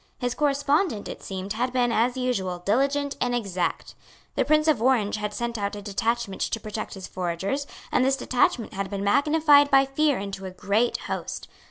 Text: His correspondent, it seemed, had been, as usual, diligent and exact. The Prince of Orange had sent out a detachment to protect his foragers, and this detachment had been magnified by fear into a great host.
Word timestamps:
His 0.17 0.33
correspondent, 0.33 1.07
it 1.07 1.21
seemed, 1.21 1.53
had 1.53 1.71
been, 1.71 1.91
as 1.91 2.17
usual, 2.17 2.57
diligent 2.65 3.15
and 3.21 3.35
exact. 3.35 3.93
The 4.33 4.43
Prince 4.43 4.67
of 4.67 4.81
Orange 4.81 5.17
had 5.17 5.31
sent 5.31 5.59
out 5.59 5.75
a 5.75 5.81
detachment 5.83 6.41
to 6.41 6.59
protect 6.59 6.95
his 6.95 7.05
foragers, 7.07 7.67
and 7.91 8.03
this 8.03 8.17
detachment 8.17 8.73
had 8.73 8.89
been 8.89 9.03
magnified 9.03 9.69
by 9.69 9.85
fear 9.85 10.17
into 10.17 10.45
a 10.47 10.49
great 10.49 10.97
host. 11.01 11.47